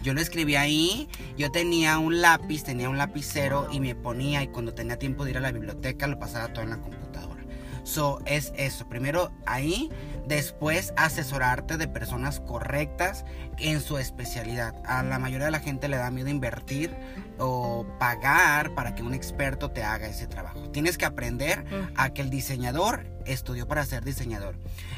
Yo 0.03 0.13
lo 0.13 0.19
escribí 0.19 0.55
ahí, 0.55 1.07
yo 1.37 1.49
tenía 1.51 1.97
un 1.97 2.21
lápiz, 2.21 2.63
tenía 2.63 2.89
un 2.89 2.97
lapicero 2.97 3.69
y 3.71 3.79
me 3.79 3.95
ponía 3.95 4.43
y 4.43 4.47
cuando 4.47 4.73
tenía 4.73 4.99
tiempo 4.99 5.23
de 5.23 5.31
ir 5.31 5.37
a 5.37 5.41
la 5.41 5.51
biblioteca 5.51 6.07
lo 6.07 6.19
pasaba 6.19 6.51
todo 6.51 6.63
en 6.63 6.71
la 6.71 6.81
computadora. 6.81 7.41
So, 7.83 8.21
es 8.25 8.53
eso. 8.55 8.87
Primero 8.87 9.31
ahí, 9.45 9.89
después 10.27 10.93
asesorarte 10.95 11.77
de 11.77 11.87
personas 11.87 12.39
correctas 12.39 13.25
en 13.59 13.81
su 13.81 13.97
especialidad. 13.97 14.73
A 14.85 15.03
la 15.03 15.19
mayoría 15.19 15.45
de 15.45 15.51
la 15.51 15.59
gente 15.59 15.87
le 15.89 15.97
da 15.97 16.09
miedo 16.09 16.29
invertir 16.29 16.95
o 17.39 17.85
pagar 17.99 18.73
para 18.73 18.95
que 18.95 19.03
un 19.03 19.13
experto 19.13 19.71
te 19.71 19.83
haga 19.83 20.07
ese 20.07 20.27
trabajo. 20.27 20.69
Tienes 20.71 20.97
que 20.97 21.05
aprender 21.05 21.65
a 21.95 22.13
que 22.13 22.21
el 22.21 22.29
diseñador 22.29 23.05
estudió 23.25 23.67
para 23.67 23.85
ser 23.85 24.03
diseñador. 24.03 24.55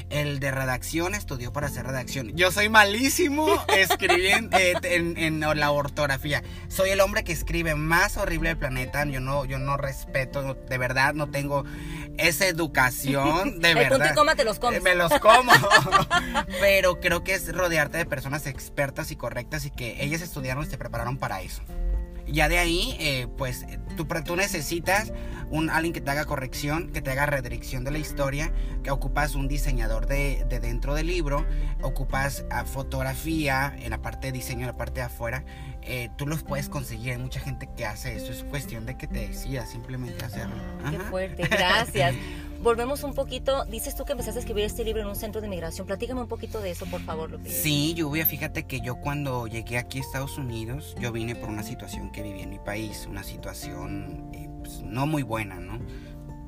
El 0.10 0.39
de 0.39 0.51
redacción 0.51 1.16
estudió 1.16 1.51
para 1.51 1.69
ser 1.69 1.86
redacción. 1.86 2.36
Yo 2.36 2.51
soy 2.51 2.69
malísimo 2.69 3.48
escribiendo 3.77 4.57
eh, 4.57 4.74
en, 4.83 5.39
la 5.39 5.72
ortografía. 5.72 6.44
Soy 6.68 6.89
el 6.89 7.01
hombre 7.01 7.24
que 7.24 7.31
escribe 7.31 7.75
más 7.75 8.18
horrible 8.18 8.50
del 8.50 8.57
planeta. 8.57 9.06
Yo 9.06 9.19
no, 9.19 9.45
yo 9.45 9.57
no 9.57 9.77
respeto, 9.77 10.54
de 10.54 10.77
verdad, 10.77 11.13
no 11.13 11.30
tengo 11.30 11.66
esa 12.18 12.48
educación. 12.48 13.60
De 13.60 13.74
verdad. 13.75 14.13
coma 14.16 14.36
te 14.36 14.44
los 14.44 14.60
comes. 14.60 14.81
Me 14.81 14.95
los 14.95 15.12
como. 15.19 15.51
Pero 16.60 17.00
creo 17.00 17.24
que 17.24 17.33
es 17.33 17.54
rodearte 17.54 17.98
de 17.98 18.06
personas 18.06 18.48
expertas 18.48 19.12
y 19.12 19.16
correctas 19.16 19.66
y 19.66 19.71
que 19.71 20.04
ellas 20.04 20.21
estudiaron 20.21 20.63
y 20.63 20.68
se 20.68 20.78
prepararon 20.78 21.18
para 21.18 21.42
eso. 21.42 21.62
Ya 22.27 22.50
de 22.50 22.57
ahí, 22.57 22.95
eh, 23.00 23.27
pues 23.38 23.66
tú, 23.95 24.06
tú 24.06 24.36
necesitas 24.36 25.12
un, 25.50 25.69
alguien 25.69 25.94
que 25.94 26.01
te 26.01 26.12
haga 26.12 26.25
corrección, 26.25 26.92
que 26.92 27.01
te 27.01 27.12
haga 27.12 27.25
redirección 27.25 27.83
de 27.83 27.92
la 27.92 27.98
historia, 27.98 28.51
que 28.83 28.92
ocupas 28.92 29.36
un 29.36 29.48
diseñador 29.48 30.07
de, 30.07 30.45
dentro 30.62 30.95
del 30.95 31.07
libro, 31.07 31.45
ocupas 31.81 32.45
ah, 32.50 32.66
fotografía 32.66 33.75
en 33.80 33.92
la 33.92 34.01
parte 34.01 34.27
de 34.27 34.33
diseño, 34.33 34.62
en 34.62 34.68
la 34.68 34.77
parte 34.77 35.01
de 35.01 35.06
afuera. 35.06 35.44
Eh, 35.81 36.10
tú 36.18 36.25
los 36.25 36.44
puedes 36.44 36.68
conseguir. 36.68 37.12
Hay 37.12 37.19
mucha 37.19 37.39
gente 37.39 37.69
que 37.77 37.86
hace 37.86 38.16
eso. 38.16 38.31
Es 38.31 38.44
cuestión 38.44 38.86
de 38.86 38.98
que 38.98 39.07
te 39.07 39.28
decidas 39.28 39.69
simplemente 39.69 40.25
hacerlo. 40.25 40.56
Qué 40.89 41.00
fuerte, 41.00 41.48
gracias. 41.48 42.16
volvemos 42.65 43.03
un 43.03 43.13
poquito, 43.13 43.63
dices 43.65 43.95
tú 43.95 44.06
que 44.06 44.13
empezaste 44.13 44.39
a 44.39 44.41
escribir 44.41 44.65
este 44.65 44.83
libro 44.83 45.00
en 45.03 45.07
un 45.07 45.15
centro 45.15 45.39
de 45.39 45.47
migración. 45.47 45.85
Platícame 45.85 46.21
un 46.21 46.27
poquito 46.27 46.59
de 46.59 46.71
eso, 46.71 46.88
por 46.88 47.00
favor, 47.01 47.29
Lupillo. 47.29 47.56
Sí, 47.56 47.94
Lluvia, 47.94 48.25
fíjate 48.25 48.63
que 48.63 48.81
yo 48.81 48.95
cuando 48.95 49.45
llegué 49.45 49.77
aquí 49.77 50.00
a 50.00 50.01
Estados 50.01 50.39
Unidos, 50.39 50.95
yo 51.00 51.12
vine 51.12 51.35
por 51.35 51.50
una 51.50 51.62
situación 51.62 52.12
que 52.12 52.23
viví 52.23 52.41
en 52.41 52.50
mi 52.50 52.57
país, 52.57 53.06
una 53.07 53.23
situación 53.23 54.31
eh, 54.33 54.50
pues, 54.62 54.81
no 54.81 55.06
muy 55.06 55.21
buena, 55.21 55.59
¿no? 55.59 55.79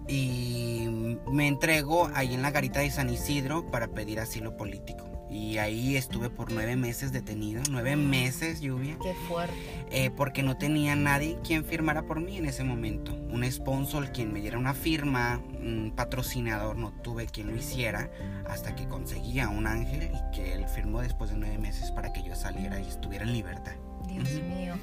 Y 0.08 0.88
me 1.32 1.48
entrego 1.48 2.10
ahí 2.16 2.34
en 2.34 2.42
la 2.42 2.50
garita 2.50 2.80
de 2.80 2.90
San 2.90 3.12
Isidro 3.12 3.70
para 3.70 3.88
pedir 3.88 4.20
asilo 4.20 4.58
político. 4.58 5.07
Y 5.30 5.58
ahí 5.58 5.98
estuve 5.98 6.30
por 6.30 6.52
nueve 6.52 6.76
meses 6.76 7.12
detenido, 7.12 7.62
nueve 7.70 7.96
meses 7.96 8.62
lluvia. 8.62 8.98
Qué 9.02 9.14
fuerte. 9.28 9.56
Eh, 9.92 10.10
porque 10.10 10.42
no 10.44 10.58
tenía 10.58 10.96
nadie 10.96 11.38
quien 11.44 11.66
firmara 11.66 12.04
por 12.04 12.22
mí 12.22 12.38
en 12.38 12.46
ese 12.46 12.64
momento. 12.64 13.14
Un 13.14 13.50
sponsor 13.52 14.12
quien 14.12 14.32
me 14.32 14.40
diera 14.40 14.58
una 14.58 14.74
firma, 14.74 15.42
un 15.60 15.94
patrocinador, 15.96 16.78
no 16.78 16.92
tuve 17.04 17.26
quien 17.26 17.48
lo 17.48 17.56
hiciera 17.56 18.10
hasta 18.48 18.76
que 18.76 18.88
conseguí 18.88 19.40
a 19.40 19.50
un 19.50 19.68
ángel 19.68 20.12
y 20.14 20.36
que 20.36 20.54
él 20.54 20.66
firmó 20.68 21.02
después 21.02 21.30
de 21.30 21.38
nueve 21.38 21.58
meses 21.58 21.92
para 21.92 22.14
que 22.14 22.24
yo 22.24 22.36
saliera 22.36 22.80
y 22.80 22.88
estuviera 22.88 23.26
en 23.26 23.34
libertad. 23.34 23.74
Dios 24.08 24.30
mío. 24.44 24.76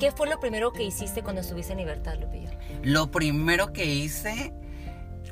¿Qué 0.00 0.10
fue 0.10 0.28
lo 0.28 0.40
primero 0.40 0.72
que 0.72 0.82
hiciste 0.82 1.22
cuando 1.22 1.42
estuviste 1.42 1.72
en 1.72 1.78
libertad, 1.78 2.14
Lupillo? 2.18 2.50
Lo 2.82 3.10
primero 3.10 3.72
que 3.72 3.94
hice 3.94 4.54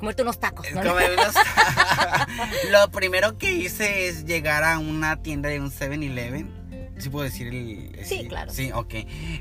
comerte 0.03 0.21
unos 0.21 0.37
tacos. 0.37 0.67
Lo 2.71 2.91
primero 2.91 3.37
que 3.37 3.53
hice 3.53 4.09
es 4.09 4.25
llegar 4.25 4.65
a 4.65 4.77
una 4.77 5.21
tienda 5.21 5.47
de 5.47 5.61
un 5.61 5.71
7-Eleven. 5.71 6.51
¿Sí 6.97 7.09
puedo 7.09 7.23
decir 7.23 7.47
el, 7.47 8.05
Sí, 8.05 8.27
claro. 8.27 8.51
Sí, 8.51 8.71
ok. 8.73 8.95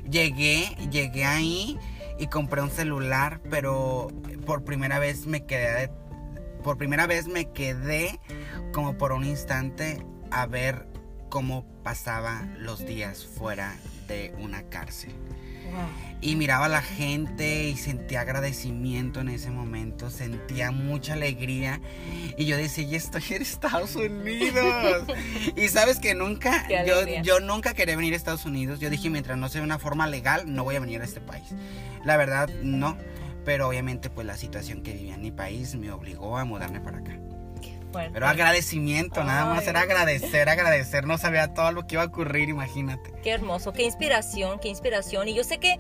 Llegué, 0.09 0.77
llegué 0.91 1.25
ahí 1.25 1.79
y 2.19 2.29
compré 2.29 2.63
un 2.63 2.71
celular, 2.71 3.41
pero 3.51 4.09
por 4.47 4.63
primera 4.63 5.01
vez 5.01 5.27
me 5.27 5.45
quedé... 5.47 5.91
Por 6.63 6.79
primera 6.79 7.09
vez 7.09 7.27
me 7.27 7.51
quedé 7.51 8.21
como 8.73 8.97
por 8.97 9.11
un 9.11 9.25
instante 9.25 10.07
a 10.31 10.47
ver 10.47 10.87
cómo 11.29 11.67
pasaba 11.83 12.47
los 12.57 12.87
días 12.87 13.27
fuera 13.27 13.75
de 14.07 14.33
una 14.39 14.63
cárcel. 14.69 15.13
Y 16.21 16.37
miraba 16.37 16.67
a 16.67 16.69
la 16.69 16.83
gente 16.83 17.69
y 17.69 17.77
sentía 17.77 18.21
agradecimiento 18.21 19.21
en 19.21 19.29
ese 19.29 19.51
momento, 19.51 20.09
sentía 20.09 20.71
mucha 20.71 21.15
alegría. 21.15 21.81
Y 22.37 22.45
yo 22.45 22.57
decía, 22.57 22.85
ya 22.85 22.97
estoy 22.97 23.23
en 23.31 23.43
Estados 23.43 23.97
Unidos. 23.97 25.05
y 25.57 25.69
sabes 25.69 25.99
que 25.99 26.15
nunca, 26.15 26.69
yo, 26.87 27.07
yo 27.23 27.41
nunca 27.41 27.75
quería 27.75 27.97
venir 27.97 28.13
a 28.15 28.17
Estados 28.17 28.47
Unidos. 28.47 28.79
Yo 28.79 28.89
dije, 28.89 29.11
mientras 29.11 29.37
no 29.37 29.49
sea 29.49 29.63
de 29.63 29.65
una 29.65 29.81
forma 29.81 30.07
legal, 30.07 30.45
no 30.47 30.63
voy 30.63 30.77
a 30.77 30.81
venir 30.81 31.01
a 31.01 31.05
este 31.05 31.21
país. 31.21 31.49
La 32.05 32.17
verdad, 32.17 32.49
no. 32.63 32.97
Pero 33.45 33.69
obviamente 33.69 34.09
pues 34.09 34.27
la 34.27 34.37
situación 34.37 34.83
que 34.83 34.93
vivía 34.93 35.15
en 35.15 35.23
mi 35.23 35.33
país 35.33 35.75
me 35.75 35.91
obligó 35.91 36.39
a 36.39 36.45
mudarme 36.45 36.81
para 36.81 36.99
acá. 36.99 37.19
Fuerte. 37.93 38.13
Pero 38.15 38.27
agradecimiento, 38.27 39.23
nada 39.23 39.47
más 39.47 39.67
era 39.67 39.81
agradecer, 39.81 40.49
agradecer. 40.49 41.07
No 41.07 41.19
sabía 41.19 41.55
todo 41.55 41.71
lo 41.73 41.87
que 41.87 41.97
iba 41.97 42.03
a 42.03 42.07
ocurrir, 42.07 42.49
imagínate. 42.49 43.13
Qué 43.23 43.31
hermoso, 43.31 43.73
qué 43.73 43.85
inspiración, 43.85 44.59
qué 44.59 44.69
inspiración. 44.69 45.29
Y 45.29 45.35
yo 45.35 45.45
sé 45.45 45.59
que 45.59 45.79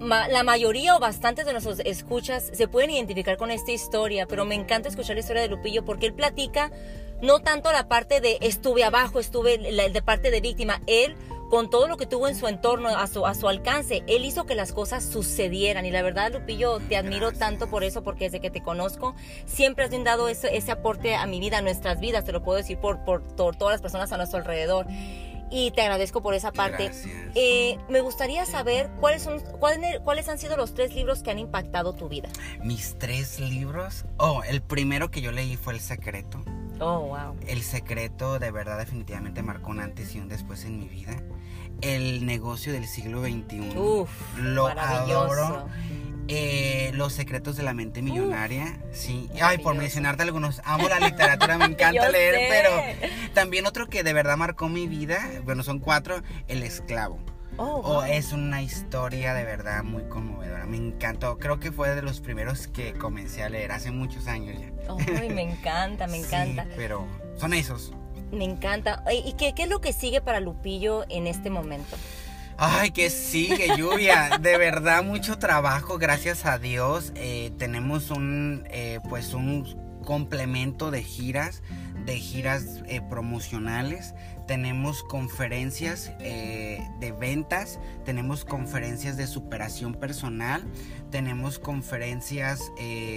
la 0.00 0.42
mayoría 0.42 0.96
o 0.96 1.00
bastantes 1.00 1.46
de 1.46 1.52
nuestros 1.52 1.80
escuchas 1.80 2.50
se 2.52 2.68
pueden 2.68 2.90
identificar 2.90 3.36
con 3.36 3.50
esta 3.50 3.72
historia, 3.72 4.26
pero 4.26 4.44
me 4.44 4.54
encanta 4.54 4.88
escuchar 4.88 5.16
la 5.16 5.20
historia 5.20 5.42
de 5.42 5.48
Lupillo 5.48 5.84
porque 5.84 6.06
él 6.06 6.14
platica 6.14 6.70
no 7.22 7.40
tanto 7.40 7.72
la 7.72 7.88
parte 7.88 8.20
de 8.20 8.38
estuve 8.40 8.84
abajo, 8.84 9.18
estuve 9.18 9.58
de 9.58 10.02
parte 10.02 10.30
de 10.30 10.40
víctima, 10.40 10.82
él 10.86 11.16
con 11.50 11.70
todo 11.70 11.88
lo 11.88 11.96
que 11.96 12.06
tuvo 12.06 12.28
en 12.28 12.34
su 12.34 12.48
entorno, 12.48 12.88
a 12.88 13.06
su, 13.06 13.26
a 13.26 13.34
su 13.34 13.48
alcance, 13.48 14.02
él 14.06 14.24
hizo 14.24 14.44
que 14.46 14.54
las 14.54 14.72
cosas 14.72 15.04
sucedieran. 15.04 15.86
Y 15.86 15.90
la 15.90 16.02
verdad, 16.02 16.32
Lupillo, 16.32 16.80
te 16.80 16.96
admiro 16.96 17.32
tanto 17.32 17.68
por 17.68 17.84
eso, 17.84 18.02
porque 18.02 18.24
desde 18.24 18.40
que 18.40 18.50
te 18.50 18.62
conozco, 18.62 19.14
siempre 19.46 19.84
has 19.84 19.90
brindado 19.90 20.28
ese, 20.28 20.56
ese 20.56 20.72
aporte 20.72 21.14
a 21.14 21.26
mi 21.26 21.40
vida, 21.40 21.58
a 21.58 21.62
nuestras 21.62 22.00
vidas, 22.00 22.24
te 22.24 22.32
lo 22.32 22.42
puedo 22.42 22.58
decir 22.58 22.78
por, 22.78 23.04
por, 23.04 23.22
por 23.36 23.56
todas 23.56 23.74
las 23.74 23.82
personas 23.82 24.12
a 24.12 24.16
nuestro 24.16 24.38
alrededor 24.38 24.86
y 25.50 25.70
te 25.70 25.82
agradezco 25.82 26.22
por 26.22 26.34
esa 26.34 26.52
parte. 26.52 26.90
Eh, 27.34 27.78
me 27.88 28.00
gustaría 28.00 28.44
saber 28.44 28.90
cuáles 28.98 29.22
son 29.22 29.40
cuáles, 29.60 30.00
cuáles 30.00 30.28
han 30.28 30.38
sido 30.38 30.56
los 30.56 30.74
tres 30.74 30.94
libros 30.94 31.22
que 31.22 31.30
han 31.30 31.38
impactado 31.38 31.94
tu 31.94 32.08
vida. 32.08 32.28
Mis 32.62 32.98
tres 32.98 33.38
libros. 33.38 34.04
Oh, 34.16 34.42
el 34.42 34.62
primero 34.62 35.10
que 35.10 35.20
yo 35.20 35.30
leí 35.30 35.56
fue 35.56 35.74
El 35.74 35.80
Secreto. 35.80 36.42
Oh, 36.84 37.00
wow. 37.06 37.36
El 37.46 37.62
Secreto 37.62 38.38
de 38.38 38.50
verdad 38.50 38.78
definitivamente 38.78 39.42
marcó 39.42 39.70
un 39.70 39.80
antes 39.80 40.14
y 40.14 40.18
un 40.20 40.28
después 40.28 40.64
en 40.64 40.78
mi 40.78 40.88
vida. 40.88 41.16
El 41.80 42.24
negocio 42.26 42.72
del 42.72 42.86
siglo 42.86 43.22
XXI. 43.22 43.76
Uf, 43.76 44.10
lo 44.38 44.68
adoro. 44.68 45.66
Eh, 46.28 46.90
Los 46.94 47.12
secretos 47.12 47.56
de 47.56 47.62
la 47.62 47.74
mente 47.74 48.00
millonaria, 48.00 48.78
sí. 48.92 49.28
Ay, 49.42 49.58
por 49.58 49.74
mencionarte 49.74 50.22
algunos, 50.22 50.62
amo 50.64 50.88
la 50.88 50.98
literatura, 50.98 51.58
me 51.58 51.64
encanta 51.66 52.08
leer, 52.08 52.36
pero 52.48 53.10
también 53.34 53.66
otro 53.66 53.88
que 53.88 54.02
de 54.02 54.12
verdad 54.14 54.36
marcó 54.38 54.68
mi 54.70 54.86
vida, 54.86 55.20
bueno, 55.44 55.62
son 55.62 55.80
cuatro, 55.80 56.22
El 56.48 56.62
esclavo. 56.62 57.18
Oh, 57.56 57.80
oh 57.84 58.02
es 58.04 58.32
una 58.32 58.62
historia 58.62 59.34
de 59.34 59.44
verdad 59.44 59.84
muy 59.84 60.02
conmovedora. 60.04 60.66
Me 60.66 60.76
encantó. 60.76 61.38
Creo 61.38 61.60
que 61.60 61.70
fue 61.70 61.94
de 61.94 62.02
los 62.02 62.20
primeros 62.20 62.66
que 62.68 62.94
comencé 62.94 63.42
a 63.42 63.48
leer 63.48 63.72
hace 63.72 63.90
muchos 63.90 64.26
años 64.26 64.56
ya. 64.60 64.72
Ay, 65.20 65.28
me 65.30 65.42
encanta, 65.42 66.06
me 66.06 66.16
encanta. 66.24 66.66
pero 66.76 67.06
son 67.36 67.54
esos. 67.54 67.92
Me 68.32 68.44
encanta. 68.44 69.04
¿Y 69.12 69.34
qué, 69.34 69.54
qué 69.54 69.64
es 69.64 69.68
lo 69.68 69.80
que 69.80 69.92
sigue 69.92 70.20
para 70.20 70.40
Lupillo 70.40 71.04
en 71.08 71.26
este 71.26 71.50
momento? 71.50 71.96
Ay, 72.56 72.90
que 72.90 73.10
sigue, 73.10 73.76
lluvia. 73.76 74.38
De 74.40 74.56
verdad, 74.58 75.02
mucho 75.02 75.38
trabajo, 75.38 75.98
gracias 75.98 76.46
a 76.46 76.58
Dios. 76.58 77.12
Eh, 77.16 77.52
tenemos 77.58 78.10
un, 78.10 78.64
eh, 78.70 79.00
pues 79.08 79.34
un 79.34 80.00
complemento 80.04 80.90
de 80.90 81.02
giras, 81.02 81.62
de 82.04 82.18
giras 82.18 82.82
eh, 82.86 83.00
promocionales. 83.00 84.14
Tenemos 84.46 85.02
conferencias 85.02 86.12
de 86.18 87.14
ventas, 87.18 87.80
tenemos 88.04 88.44
conferencias 88.44 89.16
de 89.16 89.26
superación 89.26 89.94
personal, 89.94 90.62
tenemos 91.10 91.58
conferencias 91.58 92.60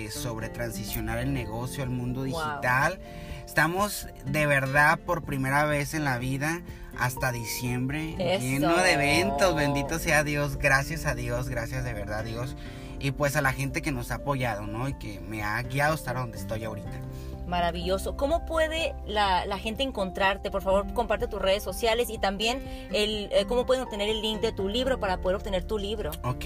sobre 0.10 0.48
transicionar 0.48 1.18
el 1.18 1.34
negocio 1.34 1.84
al 1.84 1.90
mundo 1.90 2.24
digital. 2.24 3.02
Estamos 3.46 4.08
de 4.26 4.46
verdad 4.46 5.00
por 5.00 5.24
primera 5.24 5.66
vez 5.66 5.94
en 5.94 6.06
la 6.06 6.18
vida 6.18 6.62
hasta 6.98 7.32
diciembre, 7.32 8.16
lleno 8.40 8.78
de 8.78 8.94
eventos, 8.94 9.56
bendito 9.56 10.00
sea 10.00 10.24
Dios, 10.24 10.58
gracias 10.58 11.06
a 11.06 11.14
Dios, 11.14 11.50
gracias 11.50 11.84
de 11.84 11.94
verdad 11.94 12.20
a 12.20 12.24
Dios. 12.24 12.56
Y 13.00 13.12
pues 13.12 13.36
a 13.36 13.42
la 13.42 13.54
gente 13.54 13.82
que 13.82 13.92
nos 13.92 14.10
ha 14.12 14.16
apoyado, 14.16 14.66
¿no? 14.66 14.90
Y 14.90 14.94
que 14.96 15.20
me 15.20 15.44
ha 15.44 15.62
guiado 15.62 15.94
hasta 15.94 16.14
donde 16.14 16.38
estoy 16.38 16.64
ahorita. 16.64 17.00
Maravilloso. 17.48 18.18
¿Cómo 18.18 18.46
puede 18.46 18.94
la, 19.06 19.58
gente 19.58 19.84
encontrarte? 19.84 20.52
Por 20.52 20.62
favor, 20.62 20.94
comparte 20.94 21.28
tus 21.28 21.42
redes 21.42 21.64
sociales 21.64 22.10
y 22.10 22.18
también 22.18 22.62
el, 22.94 23.30
eh, 23.32 23.46
cómo 23.48 23.66
pueden 23.66 23.84
obtener 23.84 24.10
el 24.10 24.22
link 24.22 24.42
de 24.42 24.52
tu 24.52 24.68
libro 24.68 25.00
para 25.00 25.22
poder 25.22 25.38
obtener 25.38 25.64
tu 25.64 25.78
libro. 25.78 26.12
Ok, 26.24 26.46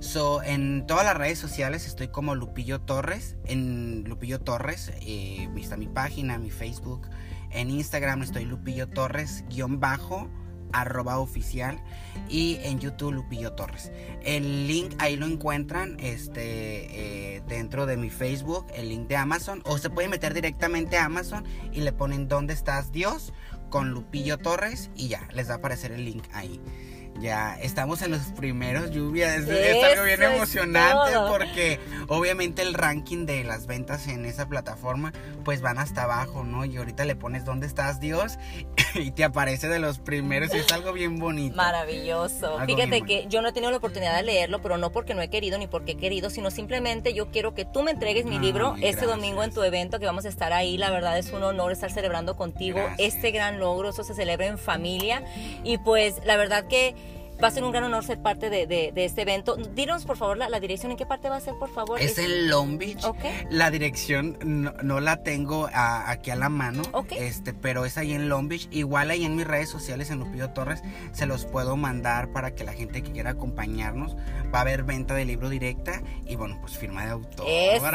so 0.00 0.42
en 0.42 0.86
todas 0.86 1.04
las 1.04 1.16
redes 1.16 1.38
sociales 1.38 1.86
estoy 1.86 2.08
como 2.08 2.34
Lupillo 2.34 2.80
Torres, 2.80 3.36
en 3.44 4.04
Lupillo 4.04 4.40
Torres, 4.40 4.92
eh, 5.00 5.48
está 5.56 5.76
mi 5.76 5.88
página, 5.88 6.38
mi 6.38 6.50
Facebook, 6.50 7.08
en 7.50 7.70
Instagram 7.70 8.22
estoy 8.22 8.44
Lupillo 8.44 8.88
Torres, 8.88 9.44
guion 9.48 9.80
bajo, 9.80 10.28
arroba 10.72 11.18
oficial 11.18 11.80
y 12.28 12.58
en 12.62 12.78
YouTube 12.78 13.12
Lupillo 13.12 13.52
Torres. 13.52 13.92
El 14.22 14.66
link 14.66 14.94
ahí 14.98 15.16
lo 15.16 15.26
encuentran 15.26 15.96
este, 16.00 17.36
eh, 17.36 17.42
dentro 17.48 17.86
de 17.86 17.96
mi 17.96 18.10
Facebook, 18.10 18.66
el 18.74 18.88
link 18.88 19.08
de 19.08 19.16
Amazon, 19.16 19.62
o 19.64 19.78
se 19.78 19.90
pueden 19.90 20.10
meter 20.10 20.34
directamente 20.34 20.96
a 20.98 21.06
Amazon 21.06 21.44
y 21.72 21.80
le 21.80 21.92
ponen 21.92 22.28
¿Dónde 22.28 22.54
estás 22.54 22.92
Dios? 22.92 23.32
con 23.72 23.90
Lupillo 23.90 24.36
Torres 24.38 24.90
y 24.94 25.08
ya, 25.08 25.26
les 25.32 25.48
va 25.48 25.54
a 25.54 25.56
aparecer 25.56 25.92
el 25.92 26.04
link 26.04 26.24
ahí. 26.32 26.60
Ya 27.20 27.56
estamos 27.60 28.02
en 28.02 28.10
los 28.10 28.20
primeros 28.36 28.90
lluvias. 28.90 29.46
Es, 29.48 29.84
algo 29.84 30.04
bien 30.04 30.22
emocionante 30.22 31.12
porque 31.28 31.78
obviamente 32.08 32.62
el 32.62 32.74
ranking 32.74 33.26
de 33.26 33.44
las 33.44 33.66
ventas 33.66 34.08
en 34.08 34.24
esa 34.24 34.48
plataforma 34.48 35.12
pues 35.44 35.60
van 35.60 35.78
hasta 35.78 36.04
abajo, 36.04 36.44
¿no? 36.44 36.64
Y 36.64 36.76
ahorita 36.76 37.04
le 37.04 37.14
pones 37.14 37.44
dónde 37.44 37.66
estás 37.66 38.00
Dios 38.00 38.38
y 38.94 39.10
te 39.12 39.24
aparece 39.24 39.68
de 39.68 39.78
los 39.78 39.98
primeros 39.98 40.54
y 40.54 40.58
es 40.58 40.72
algo 40.72 40.92
bien 40.92 41.18
bonito. 41.18 41.56
Maravilloso. 41.56 42.58
Fíjate 42.66 43.02
que 43.02 43.26
yo 43.28 43.42
no 43.42 43.48
he 43.48 43.52
tenido 43.52 43.70
la 43.70 43.78
oportunidad 43.78 44.16
de 44.16 44.22
leerlo, 44.22 44.60
pero 44.60 44.78
no 44.78 44.90
porque 44.90 45.14
no 45.14 45.22
he 45.22 45.28
querido 45.28 45.58
ni 45.58 45.66
porque 45.66 45.92
he 45.92 45.96
querido, 45.96 46.30
sino 46.30 46.50
simplemente 46.50 47.14
yo 47.14 47.30
quiero 47.30 47.54
que 47.54 47.64
tú 47.64 47.82
me 47.82 47.90
entregues 47.90 48.24
mi 48.24 48.38
libro 48.38 48.74
este 48.80 49.06
domingo 49.06 49.42
en 49.42 49.52
tu 49.52 49.62
evento 49.62 49.98
que 49.98 50.06
vamos 50.06 50.24
a 50.24 50.28
estar 50.28 50.52
ahí. 50.52 50.76
La 50.76 50.90
verdad 50.90 51.18
es 51.18 51.32
un 51.32 51.42
honor 51.42 51.72
estar 51.72 51.90
celebrando 51.90 52.36
contigo 52.36 52.80
este 52.98 53.30
gran 53.30 53.58
logro. 53.58 53.90
Eso 53.90 54.02
se 54.04 54.14
celebra 54.14 54.46
en 54.46 54.58
familia 54.58 55.22
y 55.64 55.78
pues 55.78 56.16
la 56.24 56.36
verdad 56.36 56.66
que 56.66 56.94
Va 57.42 57.48
a 57.48 57.50
ser 57.50 57.64
un 57.64 57.72
gran 57.72 57.84
honor 57.84 58.04
ser 58.04 58.20
parte 58.20 58.50
de, 58.50 58.92
este 58.94 59.22
evento. 59.22 59.56
Dinos, 59.56 60.04
por 60.04 60.16
favor, 60.16 60.36
la, 60.36 60.60
dirección. 60.60 60.92
¿En 60.92 60.98
qué 60.98 61.06
parte 61.06 61.28
va 61.28 61.36
a 61.36 61.40
ser, 61.40 61.54
por 61.58 61.72
favor? 61.72 62.00
Es, 62.00 62.18
en 62.18 62.48
Long 62.48 62.78
Beach. 62.78 63.04
La 63.50 63.70
dirección 63.70 64.38
no, 64.44 65.00
la 65.00 65.22
tengo 65.22 65.68
aquí 65.72 66.30
a 66.30 66.36
la 66.36 66.48
mano. 66.48 66.82
Este, 67.10 67.52
pero 67.52 67.84
es 67.84 67.98
ahí 67.98 68.12
en 68.12 68.28
Long 68.28 68.48
Beach. 68.48 68.68
Igual 68.70 69.10
ahí 69.10 69.24
en 69.24 69.36
mis 69.36 69.46
redes 69.46 69.68
sociales, 69.68 70.10
en 70.10 70.20
Lupillo 70.20 70.50
Torres, 70.50 70.82
se 71.12 71.26
los 71.26 71.44
puedo 71.46 71.76
mandar 71.76 72.32
para 72.32 72.54
que 72.54 72.64
la 72.64 72.72
gente 72.72 73.02
que 73.02 73.12
quiera 73.12 73.30
acompañarnos 73.30 74.16
va 74.54 74.58
a 74.58 74.60
haber 74.62 74.84
venta 74.84 75.14
de 75.14 75.24
libro 75.24 75.48
directa 75.48 76.02
y 76.26 76.36
bueno, 76.36 76.58
pues 76.60 76.76
firma 76.76 77.04
de 77.04 77.10
autor. 77.10 77.46
Eso. 77.48 77.86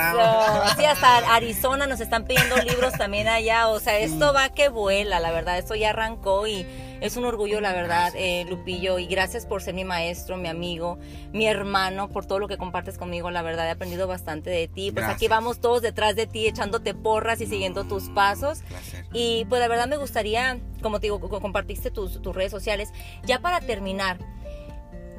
Sí, 0.77 0.85
hasta 0.85 1.35
Arizona 1.35 1.87
nos 1.87 1.99
están 1.99 2.25
pidiendo 2.25 2.57
libros 2.57 2.93
también 2.93 3.27
allá. 3.27 3.67
O 3.69 3.79
sea, 3.79 3.97
esto 3.99 4.33
va 4.33 4.49
que 4.49 4.69
vuela, 4.69 5.19
la 5.19 5.31
verdad. 5.31 5.57
Esto 5.57 5.75
ya 5.75 5.91
arrancó 5.91 6.47
y 6.47 6.65
es 7.01 7.17
un 7.17 7.25
orgullo, 7.25 7.61
la 7.61 7.73
verdad, 7.73 8.13
eh, 8.15 8.45
Lupillo, 8.49 8.99
y 8.99 9.07
gracias 9.07 9.45
por 9.45 9.61
ser 9.61 9.73
mi 9.73 9.83
maestro, 9.83 10.37
mi 10.37 10.47
amigo, 10.47 10.97
mi 11.33 11.47
hermano, 11.47 12.09
por 12.09 12.25
todo 12.25 12.39
lo 12.39 12.47
que 12.47 12.57
compartes 12.57 12.97
conmigo. 12.97 13.31
La 13.31 13.41
verdad, 13.41 13.67
he 13.67 13.71
aprendido 13.71 14.07
bastante 14.07 14.49
de 14.49 14.67
ti. 14.67 14.91
Pues 14.91 15.05
aquí 15.05 15.27
vamos 15.27 15.59
todos 15.59 15.81
detrás 15.81 16.15
de 16.15 16.27
ti, 16.27 16.47
echándote 16.47 16.93
porras 16.93 17.41
y 17.41 17.47
siguiendo 17.47 17.83
tus 17.85 18.09
pasos. 18.09 18.61
Y 19.13 19.45
pues 19.45 19.59
la 19.61 19.67
verdad 19.67 19.87
me 19.87 19.97
gustaría, 19.97 20.59
como 20.81 20.99
te 20.99 21.07
digo, 21.07 21.19
compartiste 21.19 21.91
tus, 21.91 22.21
tus 22.21 22.35
redes 22.35 22.51
sociales. 22.51 22.91
Ya 23.23 23.39
para 23.39 23.59
terminar, 23.61 24.17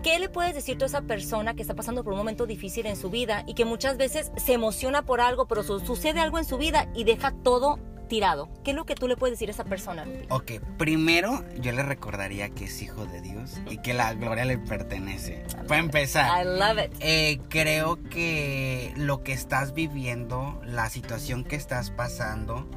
¿Qué 0.02 0.20
le 0.20 0.28
puedes 0.28 0.54
decir 0.54 0.78
tú 0.78 0.84
a 0.84 0.86
esa 0.86 1.02
persona 1.02 1.54
que 1.54 1.62
está 1.62 1.74
pasando 1.74 2.04
por 2.04 2.12
un 2.12 2.20
momento 2.20 2.46
difícil 2.46 2.86
en 2.86 2.96
su 2.96 3.10
vida 3.10 3.42
y 3.48 3.54
que 3.54 3.64
muchas 3.64 3.96
veces 3.96 4.30
se 4.36 4.52
emociona 4.52 5.04
por 5.04 5.20
algo, 5.20 5.48
pero 5.48 5.64
sucede 5.64 6.20
algo 6.20 6.38
en 6.38 6.44
su 6.44 6.56
vida 6.56 6.88
y 6.94 7.02
deja 7.02 7.32
todo 7.42 7.80
tirado. 8.08 8.48
¿Qué 8.64 8.70
es 8.70 8.76
lo 8.76 8.84
que 8.84 8.94
tú 8.94 9.06
le 9.06 9.16
puedes 9.16 9.34
decir 9.34 9.48
a 9.48 9.52
esa 9.52 9.64
persona? 9.64 10.04
Ok, 10.30 10.52
primero 10.76 11.44
yo 11.60 11.72
le 11.72 11.82
recordaría 11.82 12.48
que 12.48 12.64
es 12.64 12.82
hijo 12.82 13.06
de 13.06 13.20
Dios 13.20 13.60
y 13.70 13.78
que 13.78 13.94
la 13.94 14.14
gloria 14.14 14.44
le 14.44 14.58
pertenece. 14.58 15.44
Para 15.68 15.80
empezar, 15.80 16.44
I 16.44 16.48
love 16.48 16.84
it. 16.84 16.92
Eh, 17.00 17.38
creo 17.48 18.02
que 18.10 18.92
lo 18.96 19.22
que 19.22 19.32
estás 19.32 19.74
viviendo, 19.74 20.60
la 20.64 20.90
situación 20.90 21.44
que 21.44 21.56
estás 21.56 21.90
pasando, 21.90 22.68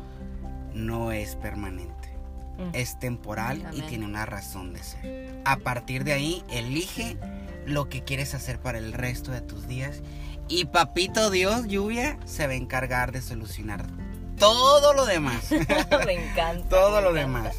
no 0.74 1.12
es 1.12 1.36
permanente. 1.36 1.92
Mm. 2.58 2.70
Es 2.74 3.00
temporal 3.00 3.64
y 3.74 3.82
tiene 3.82 4.06
una 4.06 4.26
razón 4.26 4.74
de 4.74 4.84
ser. 4.84 5.42
A 5.46 5.58
partir 5.58 6.04
de 6.04 6.14
ahí, 6.14 6.44
elige 6.50 7.18
lo 7.66 7.90
que 7.90 8.04
quieres 8.04 8.34
hacer 8.34 8.60
para 8.60 8.78
el 8.78 8.94
resto 8.94 9.32
de 9.32 9.42
tus 9.42 9.68
días. 9.68 10.02
Y 10.48 10.66
papito 10.66 11.30
Dios, 11.30 11.68
lluvia, 11.68 12.20
se 12.26 12.46
va 12.46 12.54
a 12.54 12.58
encargar 12.58 13.12
de 13.12 13.22
solucionar 13.22 13.86
todo 14.42 14.94
lo 14.94 15.06
demás. 15.06 15.52
me 16.06 16.14
encanta. 16.14 16.68
todo 16.68 17.00
lo 17.00 17.14
demás. 17.14 17.56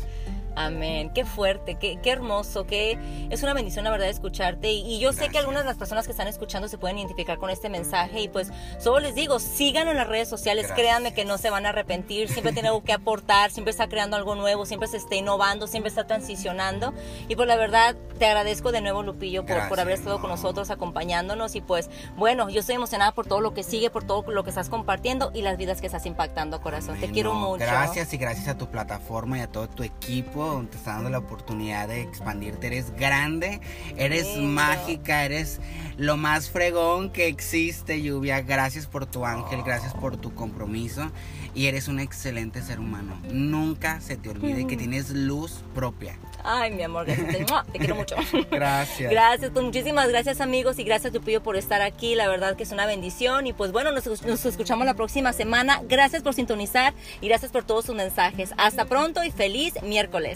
Amén. 0.54 1.10
Qué 1.10 1.24
fuerte, 1.24 1.76
qué, 1.76 1.98
qué 2.02 2.10
hermoso, 2.10 2.66
qué 2.66 2.98
es 3.30 3.42
una 3.42 3.54
bendición 3.54 3.84
la 3.84 3.90
verdad 3.90 4.08
escucharte. 4.08 4.72
Y, 4.72 4.98
yo 4.98 5.12
sé 5.12 5.28
que 5.28 5.38
algunas 5.38 5.62
de 5.62 5.68
las 5.68 5.78
personas 5.78 6.06
que 6.06 6.12
están 6.12 6.28
escuchando 6.28 6.68
se 6.68 6.78
pueden 6.78 6.98
identificar 6.98 7.38
con 7.38 7.50
este 7.50 7.68
mensaje. 7.68 8.20
Y 8.20 8.28
pues 8.28 8.50
solo 8.78 9.00
les 9.00 9.14
digo, 9.14 9.38
sigan 9.38 9.88
en 9.88 9.96
las 9.96 10.06
redes 10.06 10.28
sociales, 10.28 10.70
créanme 10.74 11.14
que 11.14 11.24
no 11.24 11.38
se 11.38 11.50
van 11.50 11.66
a 11.66 11.70
arrepentir. 11.70 12.28
Siempre 12.28 12.52
tiene 12.52 12.68
algo 12.68 12.82
que 12.82 12.92
aportar, 12.92 13.50
siempre 13.50 13.70
está 13.70 13.88
creando 13.88 14.16
algo 14.16 14.34
nuevo, 14.34 14.66
siempre 14.66 14.88
se 14.88 14.98
está 14.98 15.14
innovando, 15.14 15.66
siempre 15.66 15.88
está 15.88 16.06
transicionando. 16.06 16.92
Y 17.28 17.36
pues 17.36 17.48
la 17.48 17.56
verdad, 17.56 17.96
te 18.18 18.26
agradezco 18.26 18.72
de 18.72 18.80
nuevo, 18.80 19.02
Lupillo, 19.02 19.44
por, 19.44 19.68
por 19.68 19.80
haber 19.80 19.94
estado 19.94 20.20
con 20.20 20.30
nosotros, 20.30 20.70
acompañándonos. 20.70 21.56
Y 21.56 21.60
pues 21.60 21.90
bueno, 22.16 22.50
yo 22.50 22.60
estoy 22.60 22.76
emocionada 22.76 23.12
por 23.12 23.26
todo 23.26 23.40
lo 23.40 23.54
que 23.54 23.62
sigue, 23.62 23.90
por 23.90 24.04
todo 24.04 24.30
lo 24.30 24.44
que 24.44 24.50
estás 24.50 24.68
compartiendo 24.68 25.30
y 25.34 25.42
las 25.42 25.56
vidas 25.56 25.80
que 25.80 25.86
estás 25.86 26.06
impactando, 26.06 26.60
corazón. 26.60 27.00
te 27.00 27.10
quiero 27.10 27.34
mucho. 27.34 27.64
Gracias 27.64 28.12
y 28.12 28.18
gracias 28.18 28.48
a 28.48 28.56
tu 28.56 28.68
plataforma 28.68 29.38
y 29.38 29.40
a 29.40 29.48
todo 29.48 29.68
tu 29.68 29.82
equipo 29.82 30.41
te 30.70 30.76
está 30.76 30.94
dando 30.94 31.10
la 31.10 31.18
oportunidad 31.18 31.88
de 31.88 32.02
expandirte. 32.02 32.66
Eres 32.68 32.94
grande, 32.96 33.60
eres 33.96 34.36
mágica, 34.38 35.24
eres 35.24 35.60
lo 35.96 36.16
más 36.16 36.50
fregón 36.50 37.10
que 37.10 37.28
existe, 37.28 38.02
Lluvia. 38.02 38.40
Gracias 38.40 38.86
por 38.86 39.06
tu 39.06 39.24
ángel, 39.24 39.62
gracias 39.62 39.94
por 39.94 40.16
tu 40.16 40.34
compromiso 40.34 41.10
y 41.54 41.66
eres 41.66 41.88
un 41.88 42.00
excelente 42.00 42.62
ser 42.62 42.80
humano. 42.80 43.20
Nunca 43.30 44.00
se 44.00 44.16
te 44.16 44.30
olvide 44.30 44.66
que 44.66 44.76
tienes 44.76 45.10
luz 45.10 45.62
propia. 45.74 46.18
Ay, 46.44 46.72
mi 46.72 46.82
amor, 46.82 47.06
gracias. 47.06 47.66
Te, 47.72 47.78
quiero 47.78 47.94
mucho. 47.94 48.16
Gracias. 48.50 49.10
Gracias, 49.12 49.50
pues 49.52 49.64
muchísimas 49.64 50.08
gracias 50.08 50.40
amigos 50.40 50.78
y 50.80 50.84
gracias 50.84 51.12
Lupillo 51.12 51.40
por 51.40 51.56
estar 51.56 51.82
aquí. 51.82 52.16
La 52.16 52.26
verdad 52.26 52.56
que 52.56 52.64
es 52.64 52.72
una 52.72 52.84
bendición 52.84 53.46
y 53.46 53.52
pues 53.52 53.70
bueno, 53.70 53.92
nos, 53.92 54.06
nos 54.24 54.44
escuchamos 54.44 54.84
la 54.84 54.94
próxima 54.94 55.32
semana. 55.32 55.80
Gracias 55.88 56.22
por 56.22 56.34
sintonizar 56.34 56.94
y 57.20 57.28
gracias 57.28 57.52
por 57.52 57.62
todos 57.62 57.84
sus 57.84 57.94
mensajes. 57.94 58.52
Hasta 58.56 58.86
pronto 58.86 59.22
y 59.22 59.30
feliz 59.30 59.74
miércoles. 59.82 60.31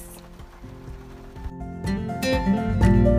Thank 2.27 3.07
you. 3.07 3.16